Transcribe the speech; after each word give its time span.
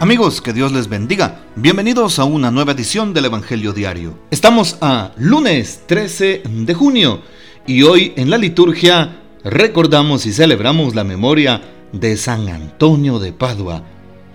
Amigos, 0.00 0.40
que 0.40 0.52
Dios 0.52 0.72
les 0.72 0.88
bendiga. 0.88 1.40
Bienvenidos 1.54 2.18
a 2.18 2.24
una 2.24 2.50
nueva 2.50 2.72
edición 2.72 3.14
del 3.14 3.26
Evangelio 3.26 3.72
Diario. 3.72 4.18
Estamos 4.32 4.76
a 4.80 5.12
lunes 5.16 5.82
13 5.86 6.42
de 6.44 6.74
junio 6.74 7.20
y 7.64 7.84
hoy 7.84 8.12
en 8.16 8.28
la 8.28 8.36
liturgia 8.36 9.20
recordamos 9.44 10.26
y 10.26 10.32
celebramos 10.32 10.96
la 10.96 11.04
memoria 11.04 11.62
de 11.92 12.16
San 12.16 12.48
Antonio 12.48 13.20
de 13.20 13.32
Padua, 13.32 13.84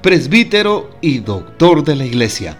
presbítero 0.02 0.92
y 1.02 1.20
doctor 1.20 1.84
de 1.84 1.98
la 1.98 2.06
iglesia. 2.06 2.58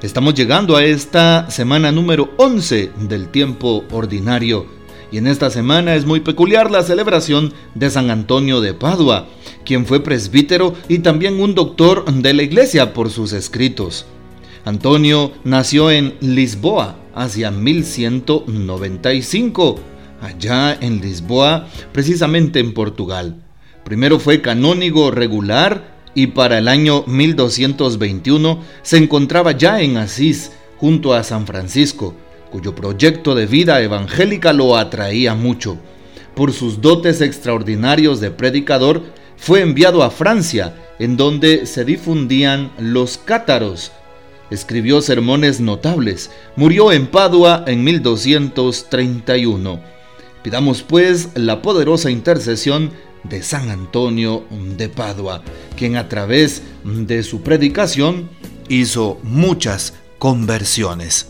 Estamos 0.00 0.34
llegando 0.34 0.76
a 0.76 0.84
esta 0.84 1.50
semana 1.50 1.90
número 1.90 2.30
11 2.36 2.92
del 3.08 3.28
tiempo 3.30 3.84
ordinario 3.90 4.66
y 5.12 5.18
en 5.18 5.26
esta 5.26 5.50
semana 5.50 5.94
es 5.94 6.06
muy 6.06 6.20
peculiar 6.20 6.70
la 6.70 6.82
celebración 6.82 7.52
de 7.74 7.90
San 7.90 8.08
Antonio 8.10 8.60
de 8.60 8.74
Padua, 8.74 9.26
quien 9.64 9.86
fue 9.86 10.02
presbítero 10.02 10.74
y 10.88 10.98
también 11.00 11.40
un 11.40 11.54
doctor 11.54 12.04
de 12.12 12.34
la 12.34 12.42
iglesia 12.42 12.92
por 12.92 13.10
sus 13.10 13.32
escritos. 13.32 14.04
Antonio 14.64 15.32
nació 15.42 15.90
en 15.90 16.14
Lisboa 16.20 16.98
hacia 17.14 17.50
1195, 17.50 19.80
allá 20.20 20.76
en 20.80 21.00
Lisboa, 21.00 21.66
precisamente 21.92 22.60
en 22.60 22.72
Portugal. 22.74 23.42
Primero 23.84 24.20
fue 24.20 24.40
canónigo 24.40 25.10
regular 25.10 25.98
y 26.14 26.28
para 26.28 26.58
el 26.58 26.68
año 26.68 27.02
1221 27.06 28.60
se 28.82 28.98
encontraba 28.98 29.50
ya 29.52 29.80
en 29.80 29.96
Asís, 29.96 30.52
junto 30.76 31.14
a 31.14 31.24
San 31.24 31.46
Francisco, 31.46 32.14
cuyo 32.50 32.74
proyecto 32.74 33.34
de 33.34 33.46
vida 33.46 33.80
evangélica 33.80 34.52
lo 34.52 34.76
atraía 34.76 35.34
mucho. 35.34 35.78
Por 36.34 36.52
sus 36.52 36.80
dotes 36.80 37.20
extraordinarios 37.20 38.20
de 38.20 38.30
predicador, 38.30 39.02
fue 39.36 39.62
enviado 39.62 40.02
a 40.02 40.10
Francia, 40.10 40.74
en 40.98 41.16
donde 41.16 41.64
se 41.64 41.84
difundían 41.84 42.70
los 42.78 43.16
cátaros. 43.18 43.90
Escribió 44.50 45.00
sermones 45.00 45.60
notables. 45.60 46.30
Murió 46.56 46.92
en 46.92 47.06
Padua 47.06 47.64
en 47.66 47.82
1231. 47.82 49.80
Pidamos 50.42 50.82
pues 50.82 51.30
la 51.34 51.62
poderosa 51.62 52.10
intercesión 52.10 52.90
de 53.24 53.42
San 53.42 53.70
Antonio 53.70 54.44
de 54.76 54.88
Padua, 54.88 55.42
quien 55.76 55.96
a 55.96 56.08
través 56.08 56.62
de 56.84 57.22
su 57.22 57.42
predicación 57.42 58.28
hizo 58.68 59.18
muchas 59.22 59.94
conversiones. 60.18 61.28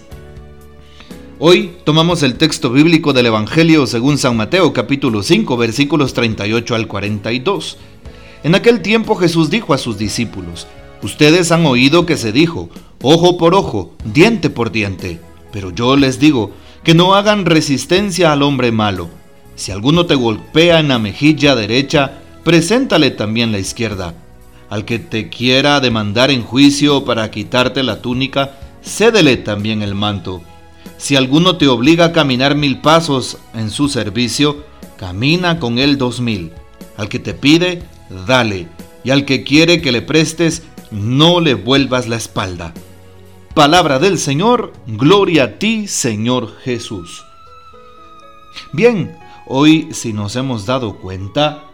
Hoy 1.42 1.72
tomamos 1.84 2.22
el 2.22 2.34
texto 2.34 2.68
bíblico 2.68 3.14
del 3.14 3.24
Evangelio 3.24 3.86
según 3.86 4.18
San 4.18 4.36
Mateo 4.36 4.74
capítulo 4.74 5.22
5 5.22 5.56
versículos 5.56 6.12
38 6.12 6.74
al 6.74 6.86
42. 6.86 7.78
En 8.42 8.54
aquel 8.54 8.82
tiempo 8.82 9.16
Jesús 9.16 9.48
dijo 9.48 9.72
a 9.72 9.78
sus 9.78 9.96
discípulos, 9.96 10.66
Ustedes 11.02 11.50
han 11.50 11.64
oído 11.64 12.04
que 12.04 12.18
se 12.18 12.32
dijo, 12.32 12.68
ojo 13.00 13.38
por 13.38 13.54
ojo, 13.54 13.94
diente 14.04 14.50
por 14.50 14.70
diente, 14.70 15.18
pero 15.50 15.70
yo 15.70 15.96
les 15.96 16.20
digo, 16.20 16.52
que 16.84 16.92
no 16.92 17.14
hagan 17.14 17.46
resistencia 17.46 18.32
al 18.32 18.42
hombre 18.42 18.70
malo. 18.70 19.08
Si 19.56 19.72
alguno 19.72 20.04
te 20.04 20.16
golpea 20.16 20.78
en 20.78 20.88
la 20.88 20.98
mejilla 20.98 21.56
derecha, 21.56 22.18
preséntale 22.44 23.12
también 23.12 23.50
la 23.50 23.58
izquierda. 23.58 24.12
Al 24.68 24.84
que 24.84 24.98
te 24.98 25.30
quiera 25.30 25.80
demandar 25.80 26.30
en 26.30 26.42
juicio 26.42 27.06
para 27.06 27.30
quitarte 27.30 27.82
la 27.82 28.02
túnica, 28.02 28.58
cédele 28.82 29.38
también 29.38 29.80
el 29.80 29.94
manto. 29.94 30.42
Si 30.98 31.16
alguno 31.16 31.56
te 31.56 31.66
obliga 31.66 32.06
a 32.06 32.12
caminar 32.12 32.54
mil 32.54 32.80
pasos 32.80 33.38
en 33.54 33.70
su 33.70 33.88
servicio, 33.88 34.64
camina 34.96 35.58
con 35.58 35.78
él 35.78 35.98
dos 35.98 36.20
mil. 36.20 36.52
Al 36.96 37.08
que 37.08 37.18
te 37.18 37.34
pide, 37.34 37.82
dale, 38.26 38.68
y 39.02 39.10
al 39.10 39.24
que 39.24 39.42
quiere 39.44 39.80
que 39.80 39.92
le 39.92 40.02
prestes, 40.02 40.62
no 40.90 41.40
le 41.40 41.54
vuelvas 41.54 42.08
la 42.08 42.16
espalda. 42.16 42.74
Palabra 43.54 43.98
del 43.98 44.18
Señor, 44.18 44.72
gloria 44.86 45.44
a 45.44 45.58
ti, 45.58 45.88
Señor 45.88 46.56
Jesús. 46.62 47.24
Bien, 48.72 49.16
hoy 49.46 49.88
si 49.92 50.12
nos 50.12 50.36
hemos 50.36 50.66
dado 50.66 50.98
cuenta, 50.98 51.64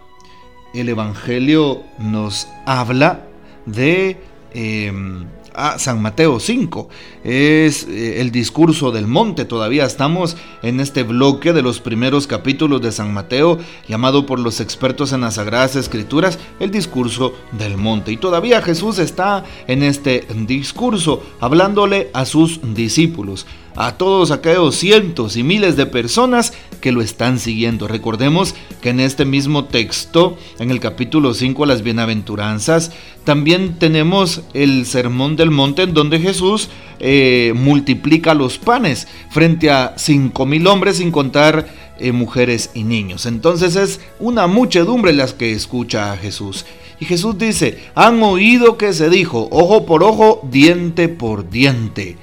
el 0.73 0.89
Evangelio 0.89 1.83
nos 1.99 2.49
habla 2.65 3.27
de 3.67 4.21
em, 4.53 5.27
a 5.57 5.79
San 5.79 6.01
Mateo 6.01 6.39
5. 6.39 6.89
Es 7.25 7.89
eh, 7.89 8.21
el 8.21 8.31
discurso 8.31 8.93
del 8.93 9.07
monte. 9.07 9.45
Todavía 9.45 9.85
estamos 9.85 10.37
en 10.63 10.81
este 10.81 11.03
bloque 11.03 11.53
de 11.53 11.63
los 11.63 11.81
primeros 11.81 12.27
capítulos 12.27 12.83
de 12.83 12.93
San 12.93 13.13
Mateo, 13.13 13.59
llamado 13.89 14.27
por 14.27 14.39
los 14.39 14.61
expertos 14.61 15.13
en 15.13 15.23
las 15.23 15.35
Sagradas 15.35 15.75
Escrituras 15.77 16.39
el 16.61 16.71
discurso 16.71 17.35
del 17.53 17.77
monte. 17.77 18.13
Y 18.13 18.17
todavía 18.19 18.63
Jesús 18.63 18.99
está 18.99 19.45
en 19.67 19.83
este 19.83 20.27
discurso 20.47 21.23
hablándole 21.41 22.11
a 22.13 22.25
sus 22.27 22.61
discípulos 22.75 23.47
a 23.77 23.93
todos 23.93 24.31
aquellos 24.31 24.75
cientos 24.75 25.37
y 25.37 25.43
miles 25.43 25.77
de 25.77 25.87
personas 25.87 26.53
que 26.81 26.93
lo 26.93 27.03
están 27.03 27.39
siguiendo. 27.39 27.87
Recordemos 27.87 28.55
que 28.81 28.91
en 28.91 29.01
este 29.01 29.25
mismo 29.25 29.67
texto, 29.67 30.37
en 30.59 30.71
el 30.71 30.81
capítulo 30.81 31.35
5, 31.35 31.67
las 31.67 31.83
bienaventuranzas, 31.83 32.93
también 33.25 33.79
tenemos 33.79 34.43
el 34.55 34.87
sermón 34.87 35.37
del 35.37 35.51
monte 35.51 35.83
en 35.83 35.95
donde 35.95 36.19
Jesús 36.19 36.69
eh, 36.99 37.53
multiplica 37.55 38.35
los 38.35 38.59
panes 38.59 39.07
frente 39.31 39.71
a 39.71 39.95
cinco 39.97 40.47
mil 40.47 40.67
hombres 40.67 40.97
sin 40.97 41.11
contar 41.11 41.67
eh, 41.99 42.13
mujeres 42.13 42.71
y 42.75 42.85
niños. 42.85 43.27
Entonces 43.27 43.77
es 43.77 44.01
una 44.19 44.47
muchedumbre 44.47 45.13
las 45.13 45.33
que 45.33 45.53
escucha 45.53 46.13
a 46.13 46.17
Jesús. 46.17 46.65
Y 46.99 47.05
Jesús 47.05 47.37
dice, 47.37 47.79
han 47.95 48.23
oído 48.23 48.79
que 48.79 48.95
se 48.95 49.11
dijo, 49.11 49.49
ojo 49.51 49.85
por 49.85 50.03
ojo, 50.03 50.41
diente 50.51 51.09
por 51.09 51.51
diente. 51.51 52.17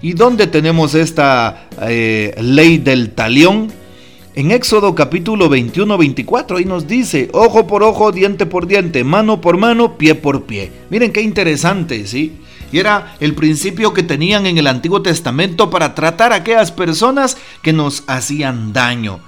¿Y 0.00 0.12
dónde 0.12 0.46
tenemos 0.46 0.94
esta 0.94 1.68
eh, 1.82 2.34
ley 2.40 2.78
del 2.78 3.10
talión? 3.10 3.72
En 4.34 4.52
Éxodo 4.52 4.94
capítulo 4.94 5.50
21-24, 5.50 6.58
ahí 6.58 6.64
nos 6.64 6.86
dice, 6.86 7.28
ojo 7.32 7.66
por 7.66 7.82
ojo, 7.82 8.12
diente 8.12 8.46
por 8.46 8.68
diente, 8.68 9.02
mano 9.02 9.40
por 9.40 9.56
mano, 9.56 9.98
pie 9.98 10.14
por 10.14 10.44
pie. 10.44 10.70
Miren 10.90 11.12
qué 11.12 11.22
interesante, 11.22 12.06
¿sí? 12.06 12.36
Y 12.70 12.78
era 12.78 13.16
el 13.18 13.34
principio 13.34 13.92
que 13.92 14.04
tenían 14.04 14.46
en 14.46 14.56
el 14.58 14.68
Antiguo 14.68 15.02
Testamento 15.02 15.70
para 15.70 15.96
tratar 15.96 16.32
a 16.32 16.36
aquellas 16.36 16.70
personas 16.70 17.36
que 17.62 17.72
nos 17.72 18.04
hacían 18.06 18.72
daño. 18.72 19.18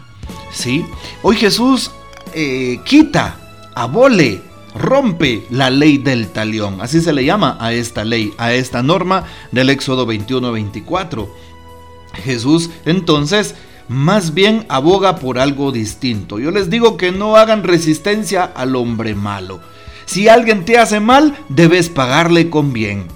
¿Sí? 0.53 0.85
Hoy 1.23 1.35
Jesús 1.35 1.91
eh, 2.35 2.79
quita, 2.85 3.37
abole 3.75 4.41
rompe 4.75 5.45
la 5.51 5.71
ley 5.71 5.99
del 5.99 6.29
talión. 6.29 6.81
Así 6.81 7.01
se 7.01 7.13
le 7.13 7.25
llama 7.25 7.57
a 7.61 7.73
esta 7.73 8.05
ley, 8.05 8.33
a 8.39 8.53
esta 8.53 8.83
norma 8.83 9.25
del 9.53 9.71
Éxodo 9.71 10.07
21-24. 10.07 11.29
Jesús 12.25 12.71
entonces 12.85 13.55
más 13.89 14.35
bien 14.35 14.67
aboga 14.69 15.17
por 15.17 15.39
algo 15.39 15.73
distinto. 15.73 16.39
Yo 16.39 16.51
les 16.51 16.71
digo 16.71 16.97
que 16.97 17.11
no 17.11 17.37
hagan 17.37 17.65
resistencia 17.65 18.45
al 18.45 18.77
hombre 18.77 19.15
malo. 19.15 19.61
Si 20.07 20.29
alguien 20.29 20.65
te 20.65 20.79
hace 20.79 21.01
mal, 21.01 21.37
debes 21.49 21.89
pagarle 21.89 22.51
con 22.51 22.73
bien. 22.73 23.07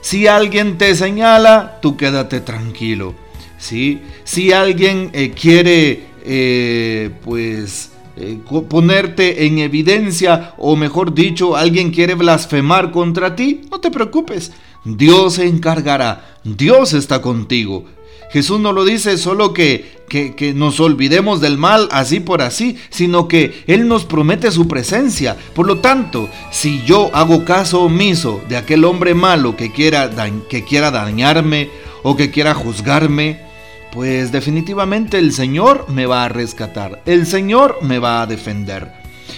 Si 0.00 0.26
alguien 0.26 0.78
te 0.78 0.94
señala, 0.94 1.78
tú 1.82 1.96
quédate 1.96 2.40
tranquilo. 2.40 3.14
¿sí? 3.58 4.00
Si 4.24 4.52
alguien 4.52 5.10
eh, 5.12 5.30
quiere, 5.30 6.06
eh, 6.24 7.10
pues, 7.24 7.90
eh, 8.20 8.38
ponerte 8.68 9.46
en 9.46 9.58
evidencia 9.58 10.54
o 10.58 10.76
mejor 10.76 11.14
dicho, 11.14 11.56
alguien 11.56 11.90
quiere 11.90 12.14
blasfemar 12.14 12.90
contra 12.90 13.36
ti, 13.36 13.62
no 13.70 13.80
te 13.80 13.90
preocupes. 13.90 14.52
Dios 14.84 15.34
se 15.34 15.46
encargará, 15.46 16.38
Dios 16.44 16.94
está 16.94 17.20
contigo. 17.20 17.84
Jesús 18.30 18.60
no 18.60 18.72
lo 18.72 18.84
dice 18.84 19.16
solo 19.16 19.54
que, 19.54 20.02
que, 20.08 20.34
que, 20.34 20.52
nos 20.52 20.80
olvidemos 20.80 21.40
del 21.40 21.56
mal 21.56 21.88
así 21.90 22.20
por 22.20 22.42
así, 22.42 22.76
sino 22.90 23.26
que 23.26 23.62
Él 23.66 23.88
nos 23.88 24.04
promete 24.04 24.50
su 24.50 24.68
presencia. 24.68 25.36
Por 25.54 25.66
lo 25.66 25.78
tanto, 25.78 26.28
si 26.50 26.82
yo 26.84 27.10
hago 27.14 27.44
caso 27.44 27.82
omiso 27.82 28.42
de 28.48 28.56
aquel 28.56 28.84
hombre 28.84 29.14
malo 29.14 29.56
que 29.56 29.72
quiera, 29.72 30.10
que 30.50 30.64
quiera 30.64 30.90
dañarme 30.90 31.70
o 32.02 32.16
que 32.16 32.30
quiera 32.30 32.54
juzgarme, 32.54 33.47
pues 33.92 34.32
definitivamente 34.32 35.18
el 35.18 35.32
Señor 35.32 35.86
me 35.88 36.06
va 36.06 36.24
a 36.24 36.28
rescatar, 36.28 37.02
el 37.06 37.26
Señor 37.26 37.78
me 37.82 37.98
va 37.98 38.22
a 38.22 38.26
defender. 38.26 38.92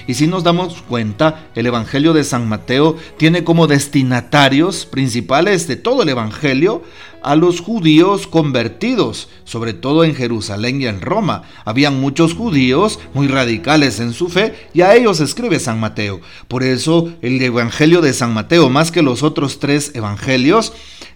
Y 0.07 0.15
si 0.15 0.27
nos 0.27 0.43
damos 0.43 0.83
cuenta, 0.83 1.47
el 1.55 1.67
Evangelio 1.67 2.13
de 2.13 2.25
San 2.25 2.49
Mateo 2.49 2.97
tiene 3.17 3.45
como 3.45 3.67
destinatarios 3.67 4.87
principales 4.87 5.69
de 5.69 5.77
todo 5.77 6.03
el 6.03 6.09
Evangelio 6.09 6.83
a 7.23 7.37
los 7.37 7.61
judíos 7.61 8.27
convertidos, 8.27 9.29
sobre 9.45 9.75
todo 9.75 10.05
en 10.05 10.15
Jerusalén 10.15 10.81
y 10.81 10.87
en 10.87 11.01
Roma. 11.01 11.43
Habían 11.65 12.01
muchos 12.01 12.35
judíos 12.35 12.99
muy 13.15 13.29
radicales 13.29 14.01
en 14.01 14.13
su 14.13 14.29
fe 14.29 14.55
y 14.73 14.81
a 14.81 14.95
ellos 14.95 15.21
escribe 15.21 15.61
San 15.61 15.79
Mateo. 15.79 16.21
Por 16.49 16.63
eso 16.63 17.13
el 17.21 17.41
Evangelio 17.43 18.01
de 18.01 18.13
San 18.13 18.33
Mateo, 18.33 18.71
más 18.71 18.91
que 18.91 19.03
los 19.03 19.23
otros 19.23 19.61
tres 19.61 19.93
evangelios, 19.95 20.73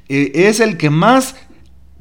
eh, 0.08 0.32
es 0.34 0.60
el 0.60 0.76
que 0.76 0.90
más 0.90 1.36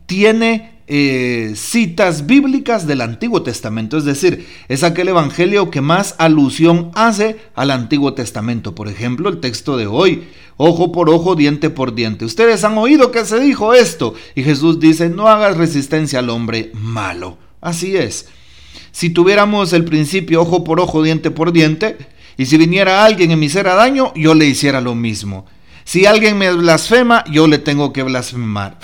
tiene 0.05 0.72
eh, 0.87 1.53
citas 1.55 2.25
bíblicas 2.25 2.85
del 2.87 3.01
Antiguo 3.01 3.41
Testamento, 3.41 3.97
es 3.97 4.05
decir, 4.05 4.47
es 4.67 4.83
aquel 4.83 5.07
evangelio 5.09 5.69
que 5.71 5.81
más 5.81 6.15
alusión 6.17 6.91
hace 6.93 7.37
al 7.55 7.71
Antiguo 7.71 8.13
Testamento. 8.13 8.75
Por 8.75 8.87
ejemplo, 8.87 9.29
el 9.29 9.39
texto 9.39 9.77
de 9.77 9.87
hoy, 9.87 10.27
ojo 10.57 10.91
por 10.91 11.09
ojo, 11.09 11.35
diente 11.35 11.69
por 11.69 11.95
diente. 11.95 12.25
Ustedes 12.25 12.63
han 12.63 12.77
oído 12.77 13.11
que 13.11 13.25
se 13.25 13.39
dijo 13.39 13.73
esto 13.73 14.13
y 14.35 14.43
Jesús 14.43 14.79
dice, 14.79 15.09
no 15.09 15.27
hagas 15.27 15.57
resistencia 15.57 16.19
al 16.19 16.29
hombre 16.29 16.71
malo. 16.73 17.37
Así 17.61 17.95
es. 17.95 18.27
Si 18.91 19.09
tuviéramos 19.09 19.73
el 19.73 19.85
principio 19.85 20.41
ojo 20.41 20.63
por 20.63 20.79
ojo, 20.79 21.01
diente 21.01 21.31
por 21.31 21.53
diente, 21.53 21.97
y 22.37 22.45
si 22.45 22.57
viniera 22.57 23.05
alguien 23.05 23.31
y 23.31 23.35
me 23.35 23.45
hiciera 23.45 23.75
daño, 23.75 24.11
yo 24.15 24.33
le 24.33 24.45
hiciera 24.45 24.81
lo 24.81 24.95
mismo. 24.95 25.45
Si 25.85 26.05
alguien 26.05 26.37
me 26.37 26.51
blasfema, 26.51 27.23
yo 27.29 27.47
le 27.47 27.57
tengo 27.57 27.93
que 27.93 28.03
blasfemar. 28.03 28.77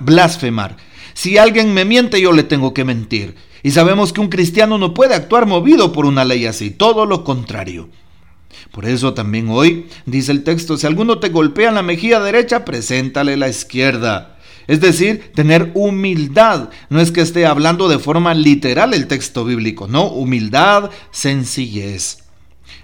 blasfemar. 0.00 0.76
Si 1.20 1.36
alguien 1.36 1.74
me 1.74 1.84
miente, 1.84 2.18
yo 2.18 2.32
le 2.32 2.44
tengo 2.44 2.72
que 2.72 2.86
mentir. 2.86 3.34
Y 3.62 3.72
sabemos 3.72 4.10
que 4.10 4.22
un 4.22 4.30
cristiano 4.30 4.78
no 4.78 4.94
puede 4.94 5.14
actuar 5.14 5.44
movido 5.44 5.92
por 5.92 6.06
una 6.06 6.24
ley 6.24 6.46
así, 6.46 6.70
todo 6.70 7.04
lo 7.04 7.24
contrario. 7.24 7.90
Por 8.72 8.86
eso 8.86 9.12
también 9.12 9.50
hoy 9.50 9.84
dice 10.06 10.32
el 10.32 10.44
texto, 10.44 10.78
si 10.78 10.86
alguno 10.86 11.18
te 11.18 11.28
golpea 11.28 11.68
en 11.68 11.74
la 11.74 11.82
mejilla 11.82 12.20
derecha, 12.20 12.64
preséntale 12.64 13.36
la 13.36 13.50
izquierda. 13.50 14.38
Es 14.66 14.80
decir, 14.80 15.30
tener 15.34 15.72
humildad. 15.74 16.70
No 16.88 17.02
es 17.02 17.12
que 17.12 17.20
esté 17.20 17.44
hablando 17.44 17.90
de 17.90 17.98
forma 17.98 18.32
literal 18.32 18.94
el 18.94 19.06
texto 19.06 19.44
bíblico, 19.44 19.88
no, 19.88 20.06
humildad, 20.06 20.88
sencillez. 21.10 22.24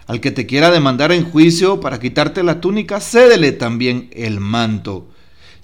Al 0.07 0.21
que 0.21 0.31
te 0.31 0.45
quiera 0.45 0.71
demandar 0.71 1.11
en 1.11 1.25
juicio 1.25 1.81
para 1.81 1.99
quitarte 1.99 2.43
la 2.43 2.61
túnica, 2.61 3.01
cédele 3.01 3.53
también 3.53 4.11
el 4.13 4.41
manto. 4.41 5.09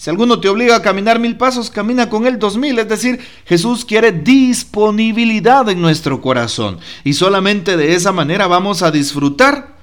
Si 0.02 0.10
alguno 0.10 0.40
te 0.40 0.48
obliga 0.48 0.74
a 0.74 0.82
caminar 0.82 1.20
mil 1.20 1.36
pasos, 1.36 1.70
camina 1.70 2.10
con 2.10 2.26
él 2.26 2.40
dos 2.40 2.56
mil. 2.56 2.76
Es 2.76 2.88
decir, 2.88 3.20
Jesús 3.46 3.84
quiere 3.84 4.10
disponibilidad 4.10 5.68
en 5.68 5.80
nuestro 5.80 6.20
corazón. 6.20 6.80
Y 7.04 7.12
solamente 7.12 7.76
de 7.76 7.94
esa 7.94 8.10
manera 8.10 8.48
vamos 8.48 8.82
a 8.82 8.90
disfrutar 8.90 9.76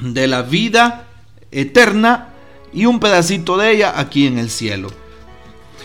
de 0.00 0.26
la 0.26 0.42
vida 0.42 1.06
eterna 1.52 2.30
y 2.72 2.86
un 2.86 2.98
pedacito 2.98 3.56
de 3.56 3.70
ella 3.70 3.94
aquí 3.96 4.26
en 4.26 4.38
el 4.38 4.50
cielo. 4.50 4.88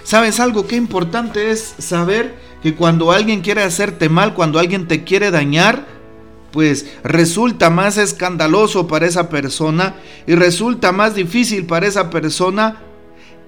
¿Sabes 0.04 0.40
algo? 0.40 0.66
Qué 0.66 0.76
importante 0.76 1.52
es 1.52 1.76
saber 1.78 2.40
que 2.64 2.74
cuando 2.74 3.12
alguien 3.12 3.42
quiere 3.42 3.62
hacerte 3.62 4.10
mal, 4.10 4.34
cuando 4.34 4.58
alguien 4.58 4.88
te 4.88 5.04
quiere 5.04 5.30
dañar, 5.30 5.86
pues 6.52 6.88
resulta 7.04 7.70
más 7.70 7.98
escandaloso 7.98 8.88
para 8.88 9.06
esa 9.06 9.30
persona 9.30 9.94
y 10.26 10.34
resulta 10.34 10.92
más 10.92 11.14
difícil 11.14 11.68
para 11.68 11.86
esa 11.86 12.10
persona 12.10 12.89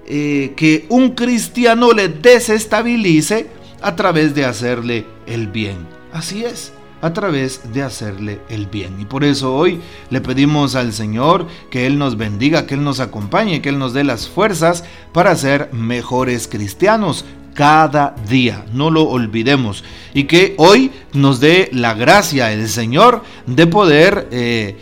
eh, 0.05 0.53
que 0.55 0.85
un 0.89 1.11
cristiano 1.11 1.91
le 1.91 2.09
desestabilice 2.09 3.47
a 3.81 3.95
través 3.95 4.35
de 4.35 4.45
hacerle 4.45 5.05
el 5.25 5.47
bien. 5.47 5.87
Así 6.13 6.43
es, 6.43 6.73
a 7.01 7.13
través 7.13 7.73
de 7.73 7.83
hacerle 7.83 8.41
el 8.49 8.67
bien. 8.67 8.99
Y 8.99 9.05
por 9.05 9.23
eso 9.23 9.55
hoy 9.55 9.79
le 10.09 10.21
pedimos 10.21 10.75
al 10.75 10.93
Señor 10.93 11.47
que 11.69 11.87
Él 11.87 11.97
nos 11.97 12.17
bendiga, 12.17 12.65
que 12.65 12.75
Él 12.75 12.83
nos 12.83 12.99
acompañe, 12.99 13.61
que 13.61 13.69
Él 13.69 13.79
nos 13.79 13.93
dé 13.93 14.03
las 14.03 14.27
fuerzas 14.27 14.83
para 15.11 15.35
ser 15.35 15.69
mejores 15.73 16.47
cristianos, 16.47 17.25
cada 17.53 18.15
día, 18.29 18.65
no 18.73 18.89
lo 18.91 19.03
olvidemos. 19.03 19.83
Y 20.13 20.23
que 20.25 20.55
hoy 20.57 20.91
nos 21.13 21.39
dé 21.39 21.69
la 21.73 21.93
gracia 21.93 22.51
el 22.51 22.67
Señor 22.69 23.23
de 23.45 23.67
poder, 23.67 24.27
eh, 24.31 24.77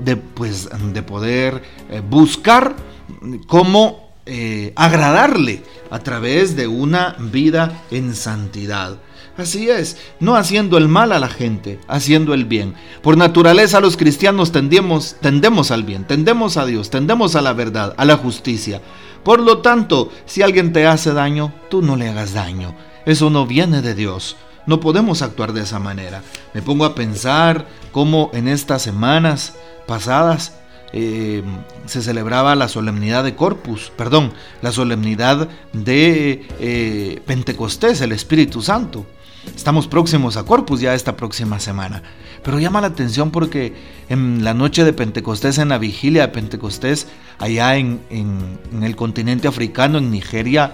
de, 0.00 0.16
pues, 0.16 0.68
de 0.92 1.02
poder 1.02 1.62
eh, 1.88 2.02
buscar 2.08 2.76
cómo 3.46 4.09
eh, 4.26 4.72
agradarle 4.76 5.62
a 5.90 5.98
través 6.00 6.56
de 6.56 6.66
una 6.66 7.16
vida 7.18 7.82
en 7.90 8.14
santidad. 8.14 8.98
Así 9.36 9.70
es, 9.70 9.96
no 10.18 10.36
haciendo 10.36 10.76
el 10.76 10.88
mal 10.88 11.12
a 11.12 11.18
la 11.18 11.28
gente, 11.28 11.80
haciendo 11.88 12.34
el 12.34 12.44
bien. 12.44 12.74
Por 13.02 13.16
naturaleza 13.16 13.80
los 13.80 13.96
cristianos 13.96 14.52
tendemos, 14.52 15.16
tendemos 15.20 15.70
al 15.70 15.84
bien, 15.84 16.04
tendemos 16.04 16.56
a 16.56 16.66
Dios, 16.66 16.90
tendemos 16.90 17.36
a 17.36 17.40
la 17.40 17.54
verdad, 17.54 17.94
a 17.96 18.04
la 18.04 18.18
justicia. 18.18 18.82
Por 19.24 19.40
lo 19.40 19.58
tanto, 19.58 20.10
si 20.26 20.42
alguien 20.42 20.72
te 20.72 20.86
hace 20.86 21.12
daño, 21.12 21.52
tú 21.70 21.80
no 21.80 21.96
le 21.96 22.08
hagas 22.08 22.34
daño. 22.34 22.74
Eso 23.06 23.30
no 23.30 23.46
viene 23.46 23.82
de 23.82 23.94
Dios. 23.94 24.36
No 24.66 24.80
podemos 24.80 25.22
actuar 25.22 25.52
de 25.52 25.62
esa 25.62 25.78
manera. 25.78 26.22
Me 26.52 26.62
pongo 26.62 26.84
a 26.84 26.94
pensar 26.94 27.66
cómo 27.92 28.30
en 28.34 28.46
estas 28.46 28.82
semanas 28.82 29.54
pasadas 29.86 30.59
eh, 30.92 31.42
se 31.86 32.02
celebraba 32.02 32.54
la 32.54 32.68
solemnidad 32.68 33.24
de 33.24 33.34
Corpus, 33.36 33.92
perdón, 33.96 34.32
la 34.62 34.72
solemnidad 34.72 35.48
de 35.72 36.46
eh, 36.58 37.20
Pentecostés, 37.26 38.00
el 38.00 38.12
Espíritu 38.12 38.62
Santo. 38.62 39.06
Estamos 39.56 39.86
próximos 39.86 40.36
a 40.36 40.44
Corpus 40.44 40.80
ya 40.80 40.94
esta 40.94 41.16
próxima 41.16 41.60
semana. 41.60 42.02
Pero 42.42 42.58
llama 42.58 42.80
la 42.80 42.88
atención 42.88 43.30
porque 43.30 43.74
en 44.08 44.44
la 44.44 44.54
noche 44.54 44.84
de 44.84 44.92
Pentecostés, 44.92 45.58
en 45.58 45.68
la 45.68 45.78
vigilia 45.78 46.22
de 46.22 46.32
Pentecostés, 46.32 47.06
allá 47.38 47.76
en, 47.76 48.00
el 48.82 48.96
continente 48.96 49.48
africano, 49.48 49.98
en 49.98 50.10
Nigeria, 50.10 50.72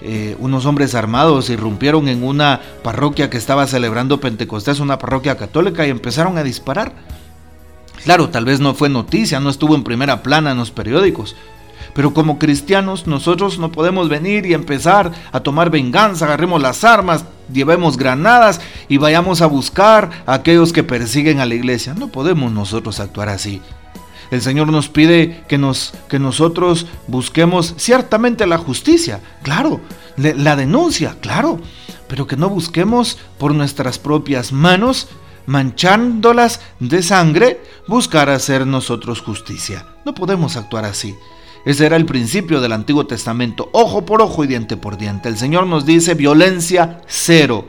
eh, 0.00 0.36
unos 0.38 0.64
hombres 0.66 0.94
armados 0.94 1.50
irrumpieron 1.50 2.08
en 2.08 2.22
una 2.22 2.60
parroquia 2.82 3.30
que 3.30 3.36
estaba 3.36 3.66
celebrando 3.66 4.20
Pentecostés, 4.20 4.80
una 4.80 4.98
parroquia 4.98 5.36
católica, 5.36 5.86
y 5.86 5.90
empezaron 5.90 6.38
a 6.38 6.42
disparar. 6.42 6.92
Claro, 8.08 8.30
tal 8.30 8.46
vez 8.46 8.58
no 8.58 8.72
fue 8.72 8.88
noticia, 8.88 9.38
no 9.38 9.50
estuvo 9.50 9.74
en 9.74 9.84
primera 9.84 10.22
plana 10.22 10.52
en 10.52 10.56
los 10.56 10.70
periódicos, 10.70 11.36
pero 11.92 12.14
como 12.14 12.38
cristianos 12.38 13.06
nosotros 13.06 13.58
no 13.58 13.70
podemos 13.70 14.08
venir 14.08 14.46
y 14.46 14.54
empezar 14.54 15.12
a 15.30 15.40
tomar 15.40 15.68
venganza, 15.68 16.24
agarremos 16.24 16.62
las 16.62 16.84
armas, 16.84 17.26
llevemos 17.52 17.98
granadas 17.98 18.62
y 18.88 18.96
vayamos 18.96 19.42
a 19.42 19.46
buscar 19.46 20.08
a 20.24 20.32
aquellos 20.32 20.72
que 20.72 20.82
persiguen 20.82 21.38
a 21.38 21.44
la 21.44 21.54
iglesia. 21.54 21.92
No 21.92 22.08
podemos 22.08 22.50
nosotros 22.50 22.98
actuar 22.98 23.28
así. 23.28 23.60
El 24.30 24.40
Señor 24.40 24.68
nos 24.68 24.88
pide 24.88 25.44
que, 25.46 25.58
nos, 25.58 25.92
que 26.08 26.18
nosotros 26.18 26.86
busquemos 27.08 27.74
ciertamente 27.76 28.46
la 28.46 28.56
justicia, 28.56 29.20
claro, 29.42 29.82
la 30.16 30.56
denuncia, 30.56 31.18
claro, 31.20 31.60
pero 32.08 32.26
que 32.26 32.38
no 32.38 32.48
busquemos 32.48 33.18
por 33.36 33.54
nuestras 33.54 33.98
propias 33.98 34.50
manos, 34.50 35.08
manchándolas 35.48 36.60
de 36.78 37.02
sangre, 37.02 37.60
buscar 37.88 38.28
hacer 38.28 38.66
nosotros 38.66 39.22
justicia. 39.22 39.86
No 40.04 40.14
podemos 40.14 40.56
actuar 40.56 40.84
así. 40.84 41.16
Ese 41.64 41.86
era 41.86 41.96
el 41.96 42.04
principio 42.04 42.60
del 42.60 42.72
Antiguo 42.72 43.06
Testamento, 43.06 43.70
ojo 43.72 44.04
por 44.04 44.22
ojo 44.22 44.44
y 44.44 44.46
diente 44.46 44.76
por 44.76 44.98
diente. 44.98 45.28
El 45.28 45.38
Señor 45.38 45.66
nos 45.66 45.86
dice 45.86 46.14
violencia 46.14 47.00
cero. 47.06 47.66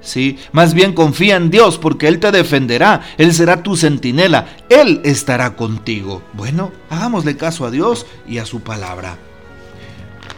¿sí? 0.00 0.38
Más 0.50 0.74
bien 0.74 0.92
confía 0.92 1.36
en 1.36 1.50
Dios 1.50 1.78
porque 1.78 2.08
Él 2.08 2.18
te 2.18 2.32
defenderá, 2.32 3.00
Él 3.16 3.32
será 3.32 3.62
tu 3.62 3.76
centinela, 3.76 4.56
Él 4.68 5.00
estará 5.04 5.54
contigo. 5.54 6.22
Bueno, 6.32 6.72
hagámosle 6.90 7.36
caso 7.36 7.64
a 7.64 7.70
Dios 7.70 8.06
y 8.26 8.38
a 8.38 8.46
su 8.46 8.60
palabra. 8.60 9.18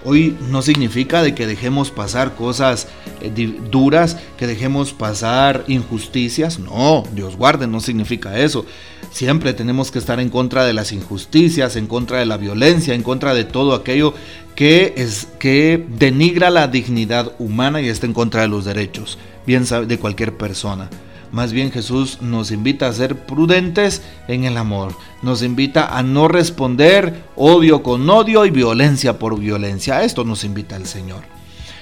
Hoy 0.04 0.36
no 0.50 0.62
significa 0.62 1.22
de 1.22 1.34
que 1.34 1.46
dejemos 1.46 1.90
pasar 1.90 2.34
cosas 2.34 2.88
eh, 3.20 3.30
duras, 3.70 4.16
que 4.36 4.46
dejemos 4.46 4.92
pasar 4.92 5.64
injusticias. 5.68 6.58
No, 6.58 7.04
Dios 7.14 7.36
guarde, 7.36 7.66
no 7.66 7.80
significa 7.80 8.38
eso. 8.38 8.66
Siempre 9.12 9.52
tenemos 9.52 9.90
que 9.90 9.98
estar 9.98 10.18
en 10.18 10.30
contra 10.30 10.64
de 10.64 10.72
las 10.72 10.92
injusticias, 10.92 11.76
en 11.76 11.86
contra 11.86 12.18
de 12.18 12.26
la 12.26 12.36
violencia, 12.36 12.94
en 12.94 13.02
contra 13.02 13.34
de 13.34 13.44
todo 13.44 13.74
aquello 13.74 14.14
que, 14.56 14.94
es, 14.96 15.28
que 15.38 15.84
denigra 15.98 16.50
la 16.50 16.68
dignidad 16.68 17.32
humana 17.38 17.80
y 17.80 17.88
está 17.88 18.06
en 18.06 18.14
contra 18.14 18.42
de 18.42 18.48
los 18.48 18.64
derechos, 18.64 19.18
bien 19.46 19.64
de 19.86 19.98
cualquier 19.98 20.36
persona. 20.36 20.90
Más 21.32 21.52
bien 21.52 21.72
Jesús 21.72 22.18
nos 22.20 22.50
invita 22.50 22.86
a 22.86 22.92
ser 22.92 23.16
prudentes 23.16 24.02
en 24.28 24.44
el 24.44 24.58
amor. 24.58 24.94
Nos 25.22 25.42
invita 25.42 25.96
a 25.96 26.02
no 26.02 26.28
responder 26.28 27.24
odio 27.36 27.82
con 27.82 28.08
odio 28.08 28.44
y 28.44 28.50
violencia 28.50 29.18
por 29.18 29.38
violencia. 29.40 29.96
A 29.96 30.04
esto 30.04 30.24
nos 30.24 30.44
invita 30.44 30.76
el 30.76 30.86
Señor. 30.86 31.22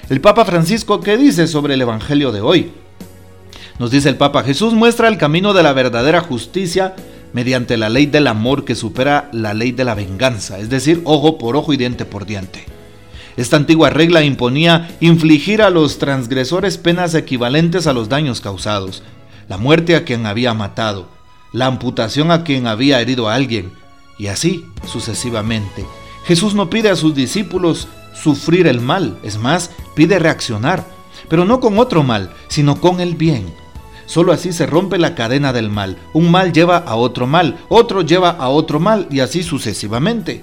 El 0.09 0.21
Papa 0.21 0.45
Francisco, 0.45 1.01
¿qué 1.01 1.17
dice 1.17 1.47
sobre 1.47 1.73
el 1.73 1.81
Evangelio 1.81 2.31
de 2.31 2.39
hoy? 2.39 2.71
Nos 3.77 3.91
dice 3.91 4.07
el 4.09 4.15
Papa, 4.15 4.43
Jesús 4.43 4.73
muestra 4.73 5.09
el 5.09 5.17
camino 5.17 5.53
de 5.53 5.63
la 5.63 5.73
verdadera 5.73 6.21
justicia 6.21 6.95
mediante 7.33 7.77
la 7.77 7.89
ley 7.89 8.05
del 8.05 8.27
amor 8.27 8.63
que 8.63 8.75
supera 8.75 9.29
la 9.33 9.53
ley 9.53 9.71
de 9.71 9.83
la 9.83 9.95
venganza, 9.95 10.59
es 10.59 10.69
decir, 10.69 11.01
ojo 11.03 11.37
por 11.37 11.55
ojo 11.55 11.73
y 11.73 11.77
diente 11.77 12.05
por 12.05 12.25
diente. 12.25 12.65
Esta 13.37 13.55
antigua 13.55 13.89
regla 13.89 14.23
imponía 14.23 14.95
infligir 14.99 15.61
a 15.61 15.69
los 15.69 15.97
transgresores 15.97 16.77
penas 16.77 17.15
equivalentes 17.15 17.87
a 17.87 17.93
los 17.93 18.09
daños 18.09 18.41
causados, 18.41 19.03
la 19.47 19.57
muerte 19.57 19.95
a 19.95 20.03
quien 20.03 20.25
había 20.25 20.53
matado, 20.53 21.07
la 21.51 21.65
amputación 21.65 22.31
a 22.31 22.43
quien 22.43 22.67
había 22.67 23.01
herido 23.01 23.29
a 23.29 23.35
alguien, 23.35 23.71
y 24.17 24.27
así 24.27 24.65
sucesivamente. 24.85 25.85
Jesús 26.25 26.53
no 26.53 26.69
pide 26.69 26.89
a 26.89 26.95
sus 26.95 27.15
discípulos 27.15 27.87
sufrir 28.13 28.67
el 28.67 28.81
mal, 28.81 29.17
es 29.23 29.37
más, 29.37 29.71
pide 29.95 30.19
reaccionar, 30.19 30.85
pero 31.29 31.45
no 31.45 31.59
con 31.59 31.79
otro 31.79 32.03
mal, 32.03 32.31
sino 32.47 32.79
con 32.79 32.99
el 32.99 33.15
bien. 33.15 33.53
Solo 34.05 34.33
así 34.33 34.51
se 34.51 34.65
rompe 34.65 34.97
la 34.97 35.15
cadena 35.15 35.53
del 35.53 35.69
mal. 35.69 35.97
Un 36.13 36.31
mal 36.31 36.51
lleva 36.51 36.77
a 36.77 36.95
otro 36.95 37.27
mal, 37.27 37.57
otro 37.69 38.01
lleva 38.01 38.31
a 38.31 38.49
otro 38.49 38.79
mal 38.79 39.07
y 39.09 39.21
así 39.21 39.41
sucesivamente. 39.41 40.41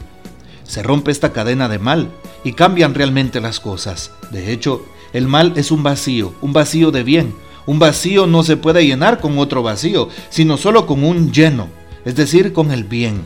Se 0.64 0.82
rompe 0.82 1.10
esta 1.10 1.32
cadena 1.32 1.68
de 1.68 1.78
mal 1.78 2.10
y 2.44 2.54
cambian 2.54 2.94
realmente 2.94 3.40
las 3.40 3.60
cosas. 3.60 4.12
De 4.30 4.52
hecho, 4.52 4.86
El 5.12 5.26
mal 5.26 5.54
es 5.56 5.70
un 5.70 5.82
vacío, 5.82 6.34
un 6.42 6.52
vacío 6.52 6.90
de 6.90 7.02
bien. 7.02 7.34
Un 7.68 7.78
vacío 7.78 8.26
no 8.26 8.44
se 8.44 8.56
puede 8.56 8.86
llenar 8.86 9.20
con 9.20 9.36
otro 9.36 9.62
vacío, 9.62 10.08
sino 10.30 10.56
solo 10.56 10.86
con 10.86 11.04
un 11.04 11.32
lleno, 11.32 11.68
es 12.06 12.16
decir, 12.16 12.54
con 12.54 12.70
el 12.70 12.84
bien. 12.84 13.20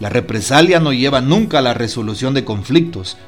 La 0.00 0.08
represalia 0.08 0.80
no 0.80 0.94
lleva 0.94 1.20
nunca 1.20 1.58
a 1.58 1.60
la 1.60 1.74
resolución 1.74 2.32
de 2.32 2.42
conflictos. 2.42 3.18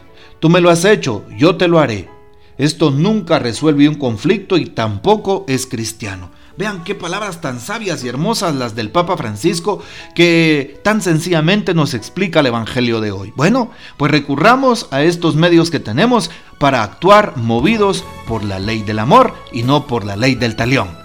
Tú 0.41 0.49
me 0.49 0.63
lo 0.63 0.71
has 0.71 0.87
hecho, 0.87 1.27
yo 1.37 1.57
te 1.57 1.69
lo 1.69 1.81
haré. 1.81 2.09
Esto 2.57 2.91
nunca 2.91 3.39
resuelve 3.39 3.91
un 3.91 3.97
conflicto 3.97 4.57
y 4.57 4.65
tampoco 4.65 5.45
es 5.49 5.67
cristiano. 5.67 6.31
Vean 6.57 6.85
qué 6.85 6.95
palabras 6.95 7.41
tan 7.41 7.59
sabias 7.59 8.05
y 8.05 8.09
hermosas 8.09 8.55
las 8.55 8.77
del 8.77 8.91
Papa 8.91 9.17
Francisco 9.17 9.83
que 10.15 10.81
tan 10.85 11.03
sencillamente 11.03 11.75
nos 11.75 11.95
explica 11.95 12.41
el 12.41 12.47
Evangelio 12.47 13.01
de 13.01 13.11
hoy. 13.11 13.33
Bueno, 13.35 13.73
pues 13.97 14.13
recurramos 14.13 14.87
a 14.93 15.03
estos 15.03 15.35
medios 15.35 15.73
que 15.73 15.81
tenemos 15.81 16.31
para 16.61 16.85
actuar 16.85 17.37
movidos 17.37 18.05
por 18.29 18.45
la 18.45 18.61
ley 18.61 18.83
del 18.83 19.01
amor 19.01 19.35
y 19.53 19.65
no 19.65 19.89
por 19.89 20.05
la 20.05 20.15
ley 20.15 20.37
del 20.37 20.55
talión. 20.55 20.97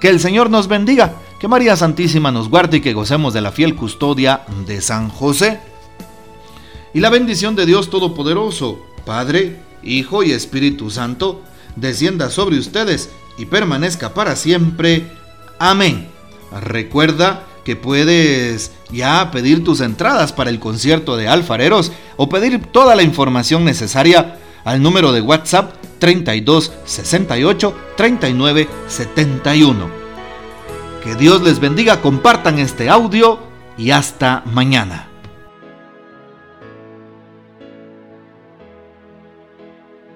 Que 0.00 0.08
el 0.08 0.18
Señor 0.18 0.50
nos 0.50 0.66
bendiga, 0.66 1.14
que 1.38 1.46
María 1.46 1.76
Santísima 1.76 2.32
nos 2.32 2.48
guarde 2.48 2.78
y 2.78 2.80
que 2.80 2.92
gocemos 2.92 3.32
de 3.32 3.40
la 3.40 3.52
fiel 3.52 3.76
custodia 3.76 4.42
de 4.66 4.80
San 4.80 5.10
José. 5.10 5.60
Y 6.92 6.98
la 6.98 7.10
bendición 7.10 7.54
de 7.54 7.66
Dios 7.66 7.88
Todopoderoso, 7.88 8.80
Padre, 9.06 9.60
Hijo 9.84 10.24
y 10.24 10.32
Espíritu 10.32 10.90
Santo, 10.90 11.42
descienda 11.76 12.30
sobre 12.30 12.58
ustedes 12.58 13.10
y 13.38 13.46
permanezca 13.46 14.12
para 14.12 14.36
siempre. 14.36 15.10
Amén. 15.58 16.08
Recuerda 16.60 17.44
que 17.64 17.76
puedes 17.76 18.72
ya 18.90 19.30
pedir 19.30 19.64
tus 19.64 19.80
entradas 19.80 20.32
para 20.32 20.50
el 20.50 20.58
concierto 20.58 21.16
de 21.16 21.28
alfareros 21.28 21.92
o 22.16 22.28
pedir 22.28 22.62
toda 22.66 22.96
la 22.96 23.02
información 23.02 23.64
necesaria 23.64 24.38
al 24.64 24.82
número 24.82 25.12
de 25.12 25.20
WhatsApp 25.20 25.74
32 25.98 26.72
68 26.84 27.76
39 27.96 28.68
71. 28.86 29.90
Que 31.02 31.14
Dios 31.14 31.42
les 31.42 31.60
bendiga, 31.60 32.00
compartan 32.00 32.58
este 32.58 32.88
audio 32.88 33.38
y 33.76 33.90
hasta 33.90 34.42
mañana. 34.46 35.07